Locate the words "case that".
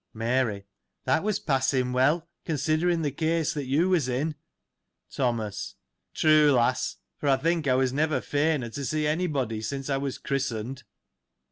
3.11-3.65